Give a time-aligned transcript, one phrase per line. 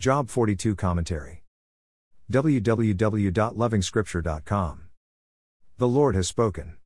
[0.00, 1.42] Job 42 Commentary.
[2.30, 4.82] www.lovingscripture.com.
[5.76, 6.76] The Lord has spoken.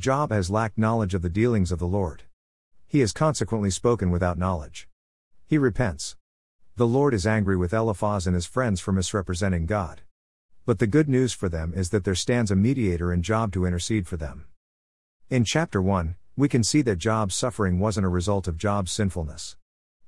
[0.00, 2.22] Job has lacked knowledge of the dealings of the Lord.
[2.86, 4.88] He has consequently spoken without knowledge.
[5.46, 6.16] He repents.
[6.76, 10.00] The Lord is angry with Eliphaz and his friends for misrepresenting God.
[10.64, 13.66] But the good news for them is that there stands a mediator in Job to
[13.66, 14.46] intercede for them.
[15.28, 19.56] In chapter 1, we can see that Job's suffering wasn't a result of Job's sinfulness.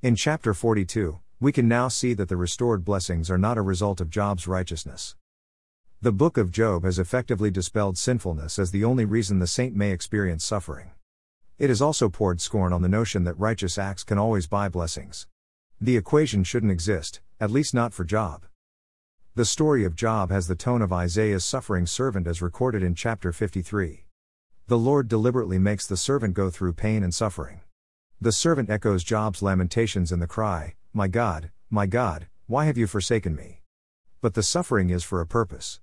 [0.01, 4.01] In chapter 42, we can now see that the restored blessings are not a result
[4.01, 5.15] of Job's righteousness.
[6.03, 9.93] The book of Job has effectively dispelled sinfulness as the only reason the saint may
[9.93, 10.91] experience suffering.
[11.57, 15.29] It has also poured scorn on the notion that righteous acts can always buy blessings.
[15.81, 18.45] The equation shouldn't exist, at least not for Job.
[19.37, 23.33] The story of Job has the tone of Isaiah's suffering servant as recorded in chapter
[23.33, 24.07] 53.
[24.67, 27.61] The Lord deliberately makes the servant go through pain and suffering.
[28.21, 32.89] The servant echoes Job's lamentations in the cry, my God, my God, why have you
[32.89, 33.63] forsaken me?
[34.21, 35.79] But the suffering is for a purpose.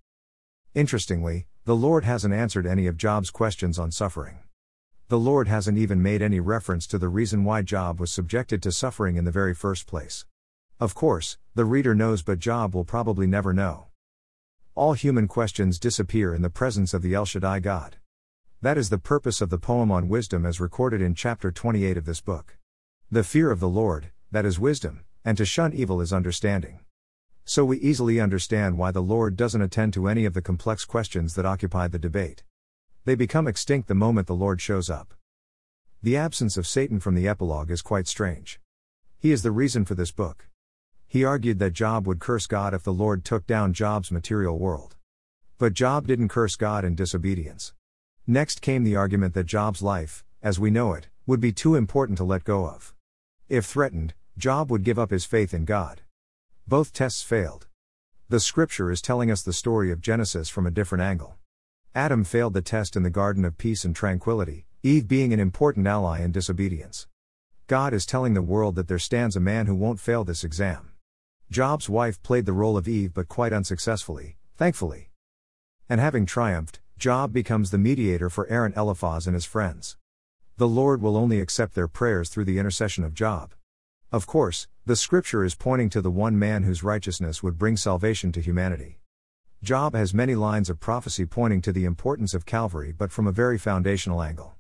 [0.74, 4.40] Interestingly, the Lord hasn't answered any of Job's questions on suffering.
[5.08, 8.74] The Lord hasn't even made any reference to the reason why Job was subjected to
[8.74, 10.26] suffering in the very first place.
[10.82, 13.86] Of course, the reader knows, but Job will probably never know.
[14.76, 17.96] All human questions disappear in the presence of the El Shaddai God.
[18.62, 22.04] That is the purpose of the poem on wisdom as recorded in chapter 28 of
[22.04, 22.58] this book.
[23.10, 26.80] The fear of the Lord, that is wisdom, and to shun evil is understanding.
[27.46, 31.36] So we easily understand why the Lord doesn't attend to any of the complex questions
[31.36, 32.44] that occupy the debate.
[33.06, 35.14] They become extinct the moment the Lord shows up.
[36.02, 38.60] The absence of Satan from the epilogue is quite strange.
[39.20, 40.48] He is the reason for this book.
[41.08, 44.96] He argued that Job would curse God if the Lord took down Job's material world.
[45.60, 47.74] But Job didn't curse God in disobedience.
[48.26, 52.18] Next came the argument that Job's life, as we know it, would be too important
[52.18, 52.95] to let go of.
[53.48, 56.02] If threatened, Job would give up his faith in God.
[56.68, 57.68] Both tests failed.
[58.28, 61.36] The scripture is telling us the story of Genesis from a different angle.
[61.94, 65.86] Adam failed the test in the Garden of Peace and Tranquility, Eve being an important
[65.86, 67.06] ally in disobedience.
[67.68, 70.94] God is telling the world that there stands a man who won't fail this exam.
[71.52, 75.12] Job's wife played the role of Eve but quite unsuccessfully, thankfully.
[75.88, 79.98] And having triumphed, Job becomes the mediator for Aaron Eliphaz and his friends.
[80.58, 83.54] The Lord will only accept their prayers through the intercession of Job.
[84.10, 88.32] Of course, the scripture is pointing to the one man whose righteousness would bring salvation
[88.32, 89.00] to humanity.
[89.62, 93.34] Job has many lines of prophecy pointing to the importance of Calvary but from a
[93.34, 94.56] very foundational angle.